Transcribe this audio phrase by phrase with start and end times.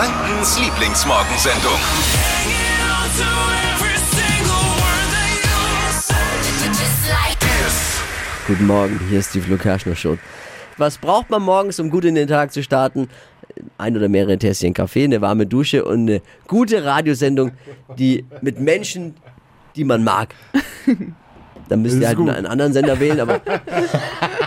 [0.00, 1.78] Frankens Lieblingsmorgensendung.
[8.46, 10.16] Guten Morgen, hier ist die Flo Kerschner Show.
[10.78, 13.10] Was braucht man morgens, um gut in den Tag zu starten?
[13.76, 17.50] Ein oder mehrere Tässchen Kaffee, eine warme Dusche und eine gute Radiosendung,
[17.98, 19.16] die mit Menschen,
[19.76, 20.34] die man mag.
[21.68, 23.42] Dann müsst ihr halt einen anderen Sender wählen, aber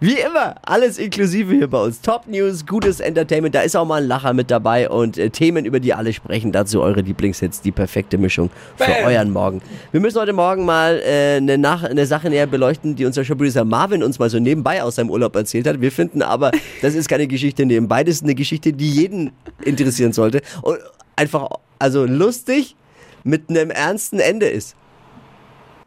[0.00, 2.00] wie immer, alles inklusive hier bei uns.
[2.00, 5.64] Top News, gutes Entertainment, da ist auch mal ein Lacher mit dabei und äh, Themen,
[5.64, 6.52] über die alle sprechen.
[6.52, 9.62] Dazu eure Lieblingshits, die perfekte Mischung für euren Morgen.
[9.92, 13.64] Wir müssen heute Morgen mal äh, eine, Nach eine Sache näher beleuchten, die unser Showproducer
[13.64, 15.80] Marvin uns mal so nebenbei aus seinem Urlaub erzählt hat.
[15.80, 16.50] Wir finden aber,
[16.82, 19.32] das ist keine Geschichte nebenbei, das ist eine Geschichte, die jeden
[19.64, 20.42] interessieren sollte.
[20.62, 20.78] Und
[21.16, 22.76] einfach, also lustig
[23.24, 24.76] mit einem ernsten Ende ist.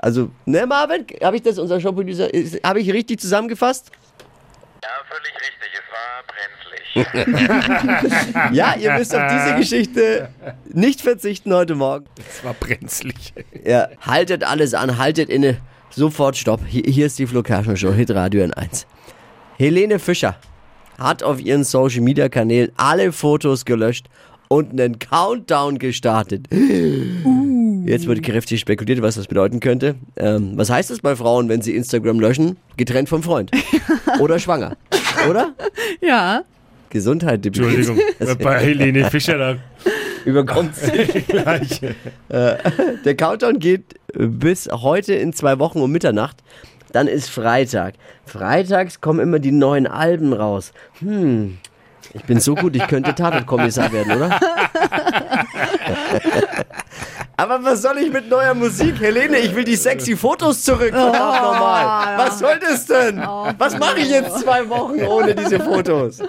[0.01, 1.05] Also, ne, Marvin?
[1.21, 2.29] Habe ich das, unser Showproducer,
[2.63, 3.91] habe ich richtig zusammengefasst?
[4.81, 5.69] Ja, völlig richtig.
[5.73, 6.69] Es war brenzlig.
[8.53, 10.29] Ja, ihr müsst auf diese Geschichte
[10.73, 12.05] nicht verzichten heute Morgen.
[12.15, 13.33] Das war brenzlig.
[13.63, 15.57] Ja, haltet alles an, haltet inne.
[15.91, 16.61] Sofort Stopp.
[16.65, 18.85] Hier, hier ist die Flo Kerschner Show, Hitradio N1.
[19.57, 20.35] Helene Fischer
[20.97, 24.07] hat auf ihren Social Media Kanälen alle Fotos gelöscht
[24.47, 26.47] und einen Countdown gestartet.
[27.89, 29.95] Jetzt wird kräftig spekuliert, was das bedeuten könnte.
[30.15, 32.57] Ähm, was heißt das bei Frauen, wenn sie Instagram löschen?
[32.77, 33.49] Getrennt vom Freund.
[34.19, 34.77] Oder schwanger.
[35.27, 35.53] Oder?
[35.99, 36.43] Ja.
[36.91, 37.43] Gesundheit.
[37.43, 37.63] Dippi.
[37.63, 37.99] Entschuldigung,
[38.43, 39.55] bei Helene Fischer da
[40.25, 40.73] Überkommt
[41.27, 41.81] gleich.
[42.29, 46.37] Der Countdown geht bis heute in zwei Wochen um Mitternacht.
[46.91, 47.95] Dann ist Freitag.
[48.25, 50.73] Freitags kommen immer die neuen Alben raus.
[50.99, 51.57] Hm.
[52.13, 54.39] Ich bin so gut, ich könnte Tatortkommissar werden, oder?
[57.39, 58.99] Aber was soll ich mit neuer Musik?
[58.99, 60.89] Helene, ich will die sexy Fotos zurück.
[60.89, 62.17] Verdammt nochmal.
[62.17, 63.17] Was soll das denn?
[63.57, 66.19] Was mache ich jetzt zwei Wochen ohne diese Fotos?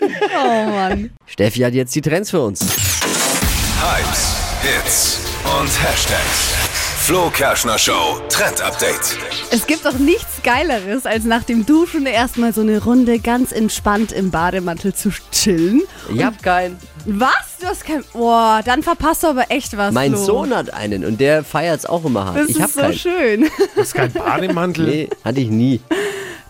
[0.00, 1.10] Oh Mann.
[1.26, 2.62] Steffi hat jetzt die Trends für uns.
[2.62, 5.18] Hypes, Hits
[5.60, 6.54] und Hashtags.
[7.00, 9.18] Flo Kerschner Show Trend Update.
[9.50, 14.10] Es gibt doch nichts Geileres, als nach dem Duschen erstmal so eine Runde ganz entspannt
[14.10, 15.82] im Bademantel zu chillen.
[16.14, 16.78] Ich hab keinen.
[17.04, 17.43] Was?
[17.64, 18.04] Du hast kein.
[18.12, 19.94] Boah, dann verpasst du aber echt was.
[19.94, 20.22] Mein Flo.
[20.22, 22.36] Sohn hat einen und der feiert's auch immer hart.
[22.36, 22.92] Das ich ist so keinen.
[22.92, 23.50] schön.
[23.74, 24.86] Das ist kein Bademantel.
[24.86, 25.80] Nee, hatte ich nie.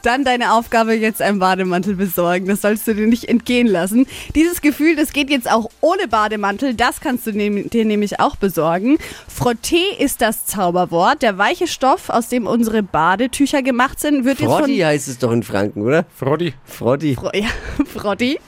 [0.03, 2.47] Dann deine Aufgabe, jetzt einen Bademantel besorgen.
[2.47, 4.07] Das sollst du dir nicht entgehen lassen.
[4.35, 6.75] Dieses Gefühl, das geht jetzt auch ohne Bademantel.
[6.75, 8.99] Das kannst du dir nämlich auch besorgen.
[9.33, 11.23] Frotté ist das Zauberwort.
[11.23, 15.31] Der weiche Stoff, aus dem unsere Badetücher gemacht sind, wird Froddi jetzt heißt es doch
[15.31, 16.07] in Franken, oder?
[16.15, 16.55] Froddi.
[16.65, 17.15] Froddi.
[17.15, 17.31] von...
[17.35, 17.49] Ja,
[17.87, 18.41] Frotti.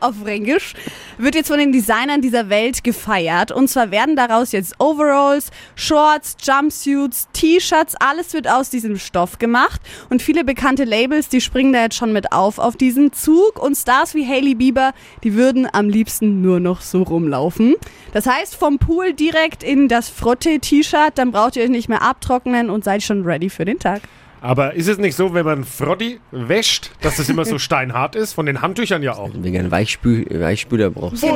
[0.00, 0.74] Auf Fränkisch.
[1.18, 3.52] Wird jetzt von den Designern dieser Welt gefeiert.
[3.52, 9.80] Und zwar werden daraus jetzt Overalls, Shorts, Jumpsuits, T-Shirts, alles wird aus diesem Stoff gemacht.
[10.10, 13.62] Und viele bekannte Labels, die springen da jetzt schon mit auf auf diesen Zug.
[13.62, 17.74] Und Stars wie Hailey Bieber, die würden am liebsten nur noch so rumlaufen.
[18.12, 22.70] Das heißt, vom Pool direkt in das Frotte-T-Shirt, dann braucht ihr euch nicht mehr abtrocknen
[22.70, 24.02] und seid schon ready für den Tag.
[24.44, 28.34] Aber ist es nicht so, wenn man Froddi wäscht, dass es immer so steinhart ist?
[28.34, 29.30] Von den Handtüchern ja auch.
[29.32, 31.24] Wegen einem Weichspül Weichspüler brauchst.
[31.24, 31.30] Ui,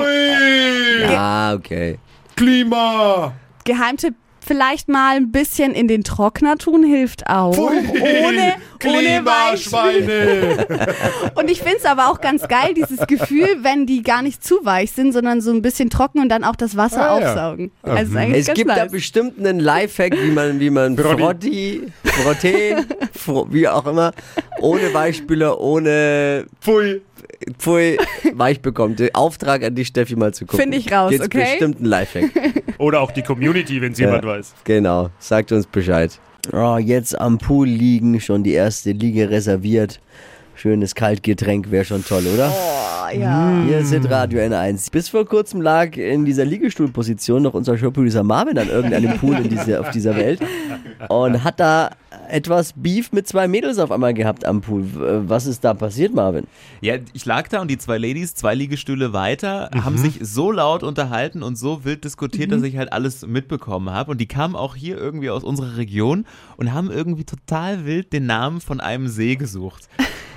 [1.11, 1.99] Ja, okay.
[2.37, 3.33] Klima.
[3.65, 4.15] Geheimtipp,
[4.49, 7.55] vielleicht mal ein bisschen in den Trockner tun, hilft auch.
[7.55, 7.67] Pfui,
[8.27, 8.55] Ohne,
[8.85, 9.25] ohne.
[11.35, 14.57] Und ich finde es aber auch ganz geil, dieses Gefühl, wenn die gar nicht zu
[14.65, 17.29] weich sind, sondern so ein bisschen trocken und dann auch das Wasser Ah, ja.
[17.31, 17.71] aufsaugen.
[17.83, 18.91] Also ist eigentlich Es gibt da nice.
[18.93, 20.97] bestimmt einen Lifehack, wie man, wie man.
[20.97, 24.13] Frotti, Frotte, Fro, wie auch immer,
[24.61, 27.03] ohne Weichspüler, ohne Pfui.
[27.57, 27.99] Pfui,
[28.35, 28.99] weich bekommt.
[28.99, 30.61] Der Auftrag an dich, Steffi, mal zu gucken.
[30.61, 31.45] Find ich raus, Gibt's okay?
[31.51, 32.31] bestimmt einen Lifehack.
[32.79, 34.55] Oder auch die Community, wenn es jemand weiß.
[34.65, 36.19] Genau, sagt uns Bescheid.
[36.53, 40.01] Oh, jetzt am Pool liegen, schon die erste Liege reserviert.
[40.55, 42.51] Schönes Kaltgetränk wäre schon toll, oder?
[42.51, 43.63] Oh, ja.
[43.65, 44.91] Hier sind Radio N1.
[44.91, 49.49] Bis vor kurzem lag in dieser Liegestuhlposition noch unser Showproducer Marvin an irgendeinem Pool in
[49.49, 50.41] diese, auf dieser Welt
[51.09, 51.91] und hat da
[52.31, 54.85] etwas Beef mit zwei Mädels auf einmal gehabt am Pool.
[54.95, 56.47] W- Was ist da passiert, Marvin?
[56.81, 60.83] Ja, ich lag da und die zwei Ladies, zwei Liegestühle weiter, haben sich so laut
[60.83, 64.11] unterhalten und so wild diskutiert, dass ich halt alles mitbekommen habe.
[64.13, 66.27] Und die kamen auch hier irgendwie aus unserer Region
[66.57, 69.89] und haben irgendwie total wild den Namen von einem See gesucht.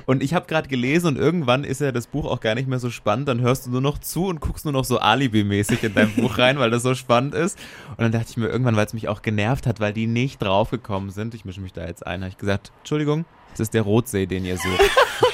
[0.06, 2.80] Und ich habe gerade gelesen und irgendwann ist ja das Buch auch gar nicht mehr
[2.80, 3.28] so spannend.
[3.28, 6.38] Dann hörst du nur noch zu und guckst nur noch so Alibi-mäßig in dein Buch
[6.38, 7.58] rein, weil das so spannend ist.
[7.90, 10.42] Und dann dachte ich mir irgendwann, weil es mich auch genervt hat, weil die nicht
[10.42, 13.82] draufgekommen sind, ich mische mich da jetzt ein, habe ich gesagt, Entschuldigung, das ist der
[13.82, 14.80] Rotsee, den ihr sucht.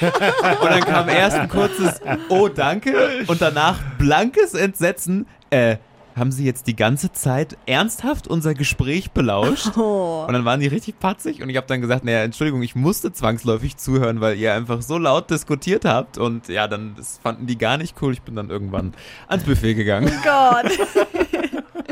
[0.00, 5.26] Und dann kam erst ein kurzes Oh, danke und danach blankes Entsetzen.
[5.50, 5.76] Äh,
[6.18, 9.76] haben sie jetzt die ganze Zeit ernsthaft unser Gespräch belauscht.
[9.76, 10.24] Oh.
[10.26, 13.12] Und dann waren die richtig patzig und ich habe dann gesagt, naja, Entschuldigung, ich musste
[13.12, 17.56] zwangsläufig zuhören, weil ihr einfach so laut diskutiert habt und ja, dann das fanden die
[17.56, 18.12] gar nicht cool.
[18.12, 18.94] Ich bin dann irgendwann
[19.28, 20.12] ans Buffet gegangen.
[20.24, 20.78] Gott.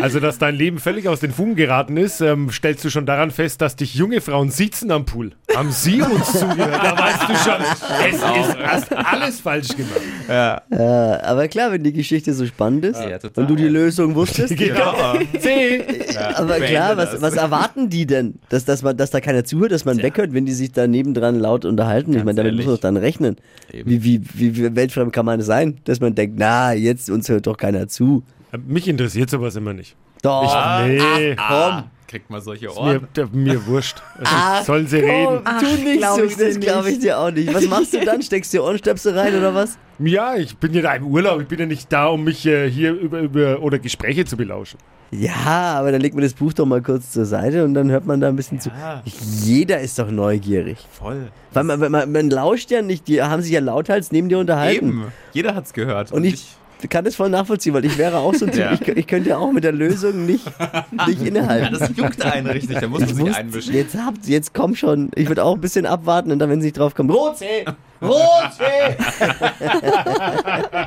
[0.00, 3.31] Also, dass dein Leben völlig aus den Fugen geraten ist, ähm, stellst du schon daran
[3.31, 5.32] fest, dass dich junge Frauen sitzen am Pool.
[5.54, 6.82] Haben sie uns zugehört?
[6.82, 7.62] Da weißt du schon,
[8.10, 10.00] es ist hast alles falsch gemacht.
[10.28, 14.54] Äh, aber klar, wenn die Geschichte so spannend ist Ja, und du die Lösung wusstest.
[14.66, 14.94] Genau.
[15.38, 15.84] C.
[16.34, 17.22] Aber klar, was, das.
[17.22, 18.34] was erwarten die denn?
[18.49, 21.38] Dass, dass, man, dass da keiner zuhört, dass man weghört, wenn die sich da nebendran
[21.38, 22.10] laut unterhalten?
[22.10, 22.81] ich Ganz meine, damit muss man ehrlich.
[22.81, 23.37] doch dann rechnen.
[23.72, 23.90] Eben.
[23.90, 27.46] Wie, wie, wie, wie weltfremd kann man sein, dass man denkt, na, jetzt uns hört
[27.46, 28.25] doch keiner zu.
[28.66, 29.96] Mich interessiert sowas immer nicht.
[30.22, 30.43] Doch.
[30.87, 33.08] Nee, Ah, kriegt man solche mir, Ohren.
[33.14, 33.96] der, mir wurscht.
[34.19, 35.43] Also, Ach, sollen sie komm, reden?
[35.60, 37.52] tu nicht glaub so, ich das glaube ich dir auch nicht.
[37.52, 38.22] Was machst du dann?
[38.22, 39.78] Steckst du Ohrenstöpsel rein oder was?
[39.98, 41.40] Ja, ich bin ja da im Urlaub.
[41.43, 44.78] Ich bin ja nicht da, um mich äh, hier über, über oder Gespräche zu belauschen.
[45.12, 48.06] Ja, aber dann legt man das Buch doch mal kurz zur Seite und dann hört
[48.06, 49.02] man da ein bisschen Ja.
[49.04, 49.10] zu.
[49.44, 50.78] Jeder ist doch neugierig.
[50.90, 51.28] Voll.
[51.52, 54.38] Weil man, man, man, man lauscht ja nicht, die haben sich ja lauthals neben dir
[54.38, 54.88] unterhalten.
[54.88, 55.04] Eben.
[55.32, 56.10] Jeder hat's gehört.
[56.12, 56.56] Und ich
[56.90, 58.73] kann das voll nachvollziehen, weil ich wäre auch so ein Typ, Ja.
[58.73, 60.44] ich, ich könnte ja auch mit der Lösung nicht,
[61.06, 61.76] nicht ja, innehalten.
[61.78, 62.78] das juckt einen richtig.
[62.78, 63.75] Da muss man Ich sich einmischen.
[63.75, 65.11] jetzt habt, jetzt komm schon.
[65.14, 67.64] Ich würde auch ein bisschen abwarten und dann, wenn sie nicht drauf kommen, Rotsee!
[68.02, 68.96] Rotsee!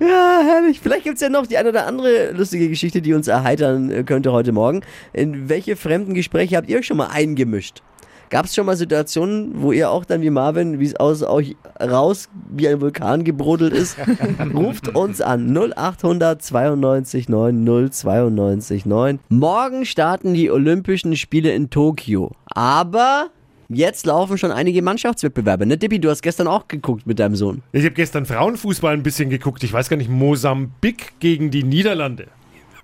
[0.00, 0.80] ja, herrlich.
[0.80, 4.32] Vielleicht gibt es ja noch die eine oder andere lustige Geschichte, die uns erheitern könnte
[4.32, 4.82] heute Morgen.
[5.12, 7.82] In welche fremden Gespräche habt ihr euch schon mal eingemischt?
[8.28, 11.56] Gab es schon mal Situationen, wo ihr auch dann wie Marvin, wie es aus euch
[11.80, 13.96] raus wie ein Vulkan gebrodelt ist?
[14.54, 19.20] Ruft uns an 0800 92 9 092 9.
[19.28, 22.32] Morgen starten die Olympischen Spiele in Tokio.
[22.46, 23.28] Aber
[23.68, 25.64] jetzt laufen schon einige Mannschaftswettbewerbe.
[25.64, 27.62] Ne, Dippi, du hast gestern auch geguckt mit deinem Sohn.
[27.70, 29.62] Ich habe gestern Frauenfußball ein bisschen geguckt.
[29.62, 32.26] Ich weiß gar nicht, Mosambik gegen die Niederlande.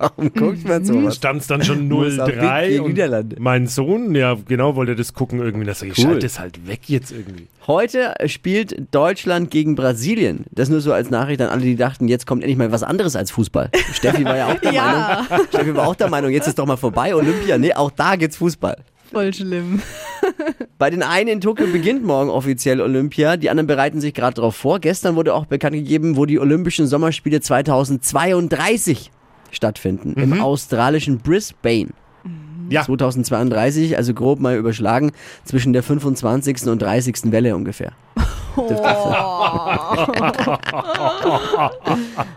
[0.03, 1.15] Warum guckt man sowas?
[1.15, 2.67] Stand es dann schon Mosambik 0-3.
[2.67, 3.35] gegen und Niederlande.
[3.39, 5.65] Mein Sohn, ja genau, wollte das gucken irgendwie.
[5.65, 6.03] Das ich Cool.
[6.05, 7.47] schalte es halt weg jetzt irgendwie.
[7.67, 10.45] Heute spielt Deutschland gegen Brasilien.
[10.51, 13.15] Das nur so als Nachricht an alle, die dachten, jetzt kommt endlich mal was anderes
[13.15, 13.69] als Fußball.
[13.93, 15.25] Steffi war ja auch der Ja.
[15.29, 15.47] Meinung.
[15.47, 17.57] Steffi war auch der Meinung, jetzt ist doch mal vorbei, Olympia.
[17.57, 18.75] Nee, auch da geht's Fußball.
[19.11, 19.79] Voll schlimm.
[20.79, 24.55] Bei den einen in Tokio beginnt morgen offiziell Olympia, die anderen bereiten sich gerade darauf
[24.55, 24.79] vor.
[24.79, 29.11] Gestern wurde auch bekannt gegeben, wo die Olympischen Sommerspiele 2032
[29.55, 30.13] stattfinden.
[30.13, 31.89] Im australischen Brisbane.
[32.69, 32.83] Ja.
[32.83, 35.11] 2032, also grob mal überschlagen,
[35.43, 36.67] zwischen der 25.
[36.67, 37.31] und 30.
[37.31, 37.91] Welle ungefähr.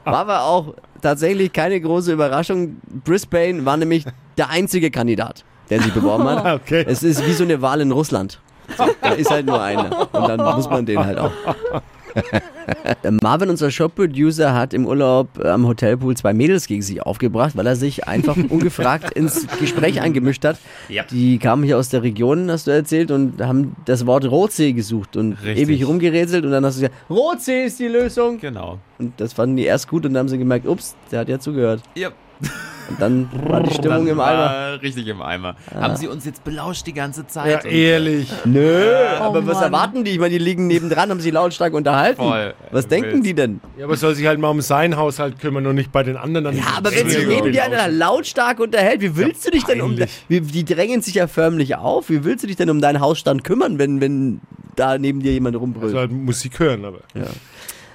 [0.04, 2.78] War aber auch tatsächlich keine große Überraschung.
[3.04, 4.04] Brisbane war nämlich
[4.36, 6.60] der einzige Kandidat, der sich beworben hat.
[6.62, 6.84] Okay.
[6.88, 8.40] Es ist wie so eine Wahl in Russland.
[8.76, 10.12] So, da ist halt nur einer.
[10.12, 11.30] Und dann muss man den halt auch.
[13.22, 17.76] Marvin, unser Shop-Producer, hat im Urlaub am Hotelpool zwei Mädels gegen sich aufgebracht, weil er
[17.76, 20.58] sich einfach ungefragt ins Gespräch eingemischt hat.
[20.88, 21.04] Ja.
[21.04, 25.16] Die kamen hier aus der Region, hast du erzählt, und haben das Wort Rotsee gesucht
[25.16, 25.68] und Richtig.
[25.68, 26.44] ewig rumgerätselt.
[26.44, 28.38] Und dann hast du gesagt, Rotsee ist die Lösung.
[28.38, 28.78] Genau.
[28.98, 31.38] Und das fanden die erst gut und dann haben sie gemerkt, ups, der hat ja
[31.38, 31.82] zugehört.
[31.94, 32.10] Ja.
[32.88, 34.44] Und dann war die Stimmung Dann im Eimer.
[34.44, 35.56] war Richtig im Eimer.
[35.74, 37.64] Haben sie uns jetzt belauscht die ganze Zeit?
[37.64, 38.30] Ja, ehrlich.
[38.44, 39.64] Nö, Oh aber was Mann.
[39.64, 40.12] erwarten die?
[40.12, 42.22] Ich meine, die liegen nebendran, haben sich lautstark unterhalten.
[42.22, 42.54] Voll.
[42.70, 43.26] Was denken wild.
[43.26, 43.60] die denn?
[43.76, 46.44] Ja, aber soll sich halt mal um seinen Haushalt kümmern und nicht bei den anderen.
[46.44, 49.80] Dann Ja, aber wenn sich neben dir einer lautstark unterhält, wie willst du dich denn
[49.80, 49.96] um...
[50.28, 52.08] Wie, die drängen sich ja förmlich auf.
[52.08, 54.40] Wie willst du dich denn um deinen Hausstand kümmern, wenn, wenn
[54.76, 55.86] da neben dir jemand rumbrüllt?
[55.86, 56.98] Also halt Musik hören, aber.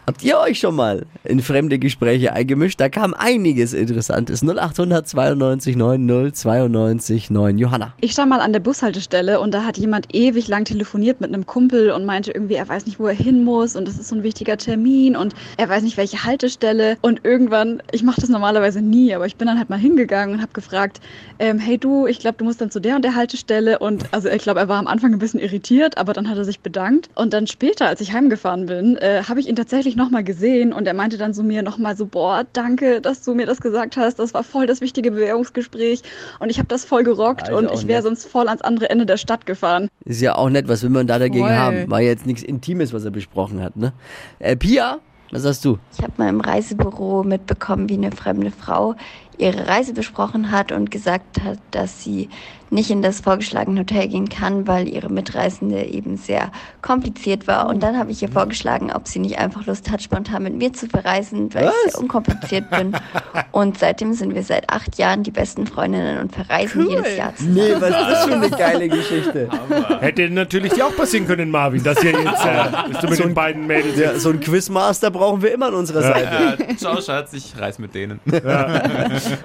[0.08, 2.80] Habt ihr euch schon mal in fremde Gespräche eingemischt?
[2.80, 4.42] Da kam einiges Interessantes.
[4.42, 7.58] 0800 92 90 92 9.
[7.60, 7.94] Johanna.
[8.02, 11.46] Ich stand mal an der Bushaltestelle und da hat jemand ewig lang telefoniert mit einem
[11.46, 14.16] Kumpel und meinte irgendwie, er weiß nicht, wo er hin muss und das ist so
[14.16, 16.98] ein wichtiger Termin und er weiß nicht, welche Haltestelle.
[17.02, 20.42] Und irgendwann, ich mache das normalerweise nie, aber ich bin dann halt mal hingegangen und
[20.42, 21.00] habe gefragt,
[21.38, 23.78] ähm, hey du, ich glaube, du musst dann zu der und der Haltestelle.
[23.78, 26.46] Und also ich glaube, er war am Anfang ein bisschen irritiert, aber dann hat er
[26.46, 27.10] sich bedankt.
[27.14, 30.88] Und dann später, als ich heimgefahren bin, äh, habe ich ihn tatsächlich nochmal gesehen und
[30.88, 34.20] er meinte dann zu mir nochmal so, boah, danke, dass du mir das gesagt hast.
[34.20, 36.02] Das war voll das wichtige Bewerbungsgespräch
[36.40, 39.06] und ich habe das voll gerockt Also und ich wäre sonst voll ans andere Ende
[39.06, 39.88] der Stadt gefahren.
[40.06, 41.56] Ist ja auch nett, was will man da dagegen Voll.
[41.56, 41.90] haben?
[41.90, 43.94] War jetzt nichts Intimes, was er besprochen hat, ne?
[44.40, 45.00] Äh, Pia,
[45.32, 45.78] was sagst du?
[45.98, 48.96] Ich habe mal im Reisebüro mitbekommen, wie eine fremde Frau
[49.42, 52.30] ihre Reise besprochen hat und gesagt hat, dass sie
[52.72, 57.68] nicht in das vorgeschlagene Hotel gehen kann, weil ihre Mitreisende eben sehr kompliziert war.
[57.68, 60.72] Und dann habe ich ihr vorgeschlagen, ob sie nicht einfach Lust hat, spontan mit mir
[60.72, 62.94] zu verreisen, weil ich sehr unkompliziert bin.
[63.52, 67.54] Und seitdem sind wir seit acht Jahren die besten Freundinnen und verreisen jedes Jahr zusammen.
[67.56, 69.50] Nee, was ist das für eine geile Geschichte?
[70.00, 73.34] Hätte natürlich dir auch passieren können, Marvin, dass ihr jetzt äh, dass du mit den
[73.34, 76.64] beiden Mädels Ja, so ein Quizmaster brauchen wir immer an unserer Seite.
[76.64, 78.20] Äh, ciao, Schatz, ich reis mit denen.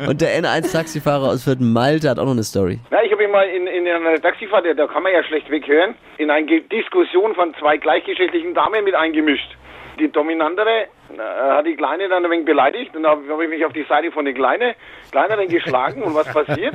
[0.08, 2.78] Und der N1-Taxifahrer aus Fürth Malte hat auch noch eine Story.
[2.90, 5.94] Na, ich habe mich mal in, in einer Taxifahrt, da kann man ja schlecht weghören,
[6.18, 9.56] in eine Diskussion von zwei gleichgeschlechtlichen Damen mit eingemischt.
[9.98, 10.82] Die dominantere
[11.16, 11.18] äh,
[11.56, 13.84] hat die Kleine dann ein wenig beleidigt und dann habe hab ich mich auf die
[13.88, 14.74] Seite von der Kleine,
[15.10, 16.74] Kleineren geschlagen und was passiert?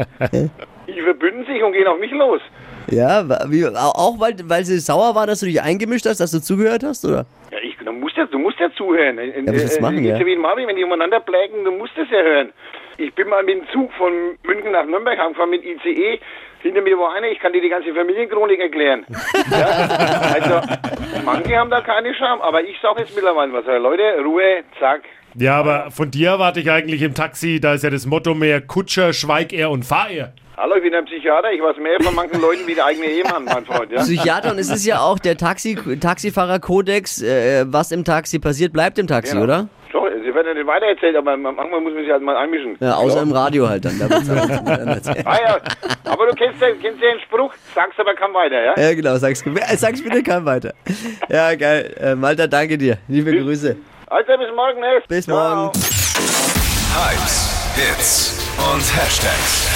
[0.87, 2.41] Die verbünden sich und gehen auf mich los.
[2.89, 6.31] Ja, wie, au- auch weil, weil sie sauer war, dass du dich eingemischt hast, dass
[6.31, 7.25] du zugehört hast, oder?
[7.51, 9.17] Ja, ich, du, musst ja, du musst ja zuhören.
[9.19, 10.19] Ja, aber das machen, ja.
[10.25, 12.49] wie in Marvin, wenn die umeinander plägen, du musst es ja hören.
[13.01, 16.19] Ich bin mal mit dem Zug von München nach Nürnberg heimgefahren mit ICE.
[16.61, 19.05] Hinter mir war einer, ich kann dir die ganze Familienchronik erklären.
[19.51, 19.65] ja?
[20.35, 20.61] Also,
[21.25, 23.65] manche haben da keine Scham, aber ich sage jetzt mittlerweile was.
[23.65, 25.01] Leute, Ruhe, zack.
[25.33, 28.61] Ja, aber von dir erwarte ich eigentlich im Taxi, da ist ja das Motto mehr
[28.61, 30.33] Kutscher, schweig er und fahr er.
[30.57, 31.51] Hallo, ich bin ein Psychiater.
[31.51, 33.91] Ich weiß mehr von manchen Leuten wie der eigene Ehemann, mein Freund.
[33.91, 34.01] Ja?
[34.01, 38.99] Psychiater und es ist ja auch der Taxi, Taxifahrerkodex, äh, was im Taxi passiert, bleibt
[38.99, 39.45] im Taxi, Genau.
[39.45, 39.69] oder?
[40.23, 42.77] Sie werden ja nicht weitererzählt, aber manchmal muss man sich halt mal einmischen.
[42.79, 43.99] Ja, außer im Radio halt dann.
[43.99, 45.17] Halt dann erzählt.
[45.25, 45.57] Ah ja,
[46.05, 48.73] aber du kennst ja, kennst ja den Spruch, sag's aber kann weiter, ja?
[48.77, 49.43] ja, genau, sag's,
[49.75, 50.73] sag's bitte kein weiter.
[51.29, 51.95] Ja, geil.
[51.99, 52.97] Äh, Malta, danke dir.
[53.07, 53.77] Liebe Grüße.
[54.07, 55.01] Also bis morgen, ne?
[55.07, 55.37] Bis Ciao.
[55.37, 55.71] morgen.
[56.93, 59.69] Hypes, Hits und Hashtags.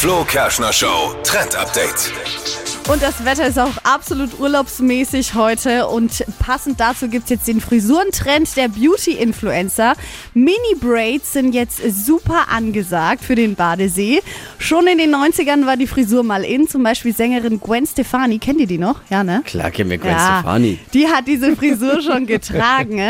[0.00, 2.61] Flo Kerschner Show Trend Update.
[2.88, 5.86] Und das Wetter ist auch absolut urlaubsmäßig heute.
[5.86, 9.94] Und passend dazu gibt es jetzt den Frisurentrend der Beauty-Influencer.
[10.34, 14.20] Mini-Braids sind jetzt super angesagt für den Badesee.
[14.58, 16.68] Schon in den 90ern war die Frisur mal in.
[16.68, 18.38] Zum Beispiel Sängerin Gwen Stefani.
[18.38, 19.00] Kennt ihr die noch?
[19.08, 19.42] Ja, ne?
[19.46, 20.78] Klar kennen wir Gwen Stefani.
[20.92, 23.00] Die hat diese Frisur schon getragen.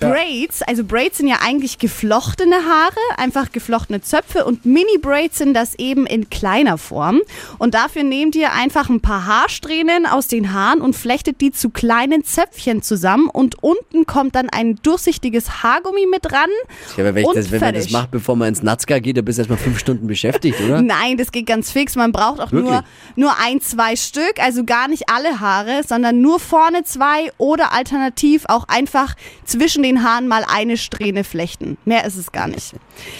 [0.00, 5.74] Braids, also Braids sind ja eigentlich geflochtene Haare, einfach geflochtene Zöpfe und Mini-Braids sind das
[5.78, 7.20] eben in kleiner Form.
[7.58, 11.70] Und dafür nehmt ihr einfach ein paar Haarsträhnen aus den Haaren und flechtet die zu
[11.70, 16.50] kleinen Zöpfchen zusammen und unten kommt dann ein durchsichtiges Haargummi mit dran.
[16.96, 19.24] Ja, aber wenn, und das, wenn man das macht, bevor man ins Nazca geht, dann
[19.24, 20.82] bist du erstmal fünf Stunden beschäftigt, oder?
[20.86, 21.96] Nein, das geht ganz fix.
[21.96, 22.84] Man braucht auch nur,
[23.14, 28.44] nur ein, zwei Stück, also gar nicht alle Haare, sondern nur vorne zwei oder alternativ
[28.48, 31.78] auch einfach zwischen den Haaren mal eine Strähne flechten.
[31.84, 32.74] Mehr ist es gar nicht.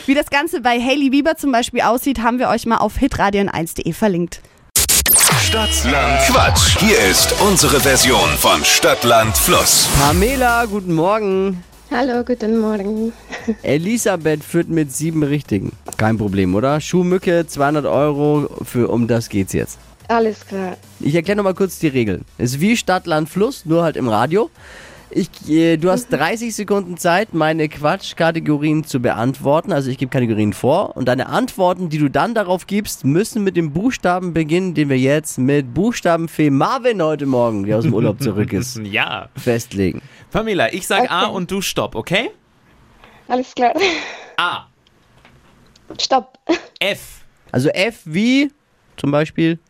[0.06, 3.92] Wie das Ganze bei Hailey Bieber zum Beispiel aussieht, haben wir euch mal auf hitradion1.de
[3.92, 4.40] verlinkt.
[5.40, 6.78] Stadtland Quatsch.
[6.80, 9.88] Hier ist unsere Version von Stadtland Fluss.
[9.98, 11.62] Pamela, guten Morgen.
[11.90, 13.12] Hallo, guten Morgen.
[13.62, 15.70] Elisabeth führt mit sieben Richtigen.
[15.96, 16.80] Kein Problem, oder?
[16.80, 19.78] Schuhmücke, 200 Euro, für um das geht's jetzt.
[20.08, 20.76] Alles klar.
[21.00, 22.24] Ich erkläre nochmal kurz die Regeln.
[22.38, 24.50] Es ist wie Stadt, Land, Fluss, nur halt im Radio.
[25.10, 29.72] Ich, äh, du hast 30 Sekunden Zeit, meine Quatschkategorien zu beantworten.
[29.72, 33.56] Also ich gebe Kategorien vor und deine Antworten, die du dann darauf gibst, müssen mit
[33.56, 38.20] dem Buchstaben beginnen, den wir jetzt mit Buchstabenfee Marvin heute Morgen, die aus dem Urlaub
[38.20, 39.28] zurück ist, Ja.
[39.36, 40.02] festlegen.
[40.32, 41.34] Pamela, ich sag A Okay.
[41.36, 42.30] und du Stopp, okay?
[43.28, 43.74] Alles klar.
[44.38, 44.66] A.
[46.00, 46.36] Stopp.
[46.80, 47.22] F.
[47.52, 48.50] Also F wie
[48.96, 49.60] zum Beispiel?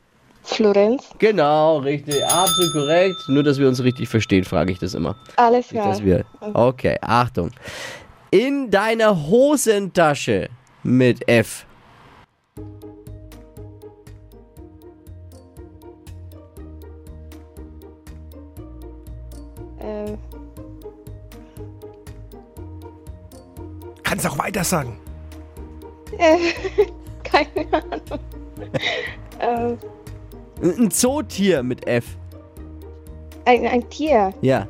[0.46, 1.04] Florenz.
[1.18, 3.16] Genau, richtig, absolut korrekt.
[3.28, 5.16] Nur, dass wir uns richtig verstehen, frage ich das immer.
[5.36, 5.88] Alles klar.
[5.88, 6.24] dass wir.
[6.54, 7.50] Okay, Achtung.
[8.30, 10.48] In deiner Hosentasche
[10.82, 11.66] mit F.
[19.78, 20.16] Äh,
[24.02, 24.98] Kannst auch weiter sagen.
[27.24, 28.20] keine Ahnung.
[29.38, 29.76] äh,
[30.62, 32.04] Ein Zootier mit F.
[33.44, 34.32] ein, ein Tier.
[34.40, 34.66] Ja.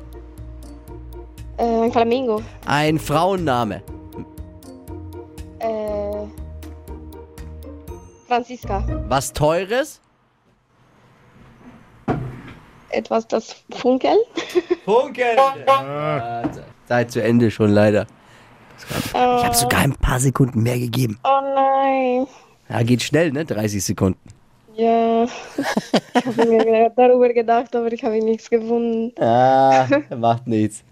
[1.57, 2.41] Äh, ein Flamingo.
[2.65, 3.81] Ein Frauenname.
[5.59, 6.25] Äh,
[8.27, 8.83] Franziska.
[9.07, 10.01] Was Teures?
[12.89, 14.17] Etwas, das funkelt.
[14.85, 15.35] Funkel.
[15.65, 16.43] Ja,
[16.87, 18.07] Zeit zu Ende schon leider.
[18.77, 21.19] Ich habe sogar ein paar Sekunden mehr gegeben.
[21.23, 22.27] Oh nein.
[22.69, 23.45] Ja, geht schnell, ne?
[23.45, 24.19] 30 Sekunden.
[24.77, 25.23] Ja.
[25.25, 29.11] Ich habe mir darüber gedacht, aber ich habe nichts gefunden.
[29.21, 30.83] Ah, macht nichts.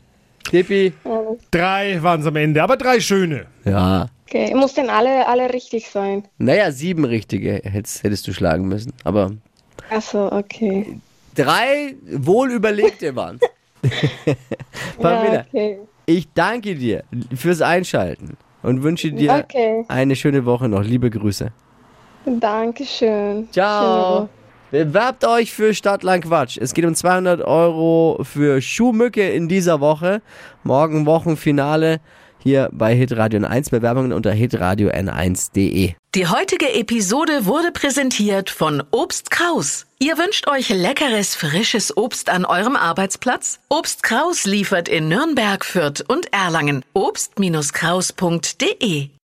[0.44, 0.94] Tippi.
[1.04, 1.40] Alles.
[1.52, 3.46] Drei waren es am Ende, aber drei schöne.
[3.64, 4.08] Ja.
[4.28, 6.24] Okay, mussten alle, alle richtig sein.
[6.38, 8.92] Naja, sieben richtige hättest, hättest du schlagen müssen.
[9.04, 9.32] Aber
[9.92, 11.00] Achso, okay.
[11.36, 13.40] drei wohlüberlegte waren
[15.00, 15.78] Pamela, Ja, okay.
[16.08, 17.04] ich danke dir
[17.36, 19.84] fürs Einschalten und wünsche dir Okay.
[19.90, 20.84] eine schöne Woche noch.
[20.84, 21.52] Liebe Grüße.
[22.26, 23.48] Dankeschön.
[23.52, 24.30] Ciao.
[24.72, 26.58] Bewerbt euch für Stadtland Quatsch.
[26.60, 30.22] Es geht um 200 Euro für Schuhmücke in dieser Woche.
[30.64, 32.00] Morgen Wochenfinale
[32.46, 33.72] hier bei Hitradio N1.
[33.72, 35.94] Bewerbungen unter hitradio n1.de.
[36.14, 39.88] Die heutige Episode wurde präsentiert von Obst Kraus.
[40.00, 43.60] Ihr wünscht euch leckeres, frisches Obst an eurem Arbeitsplatz?
[43.70, 46.86] Obst Kraus liefert in Nürnberg, Fürth und Erlangen.
[46.94, 49.10] Obst-Kraus.de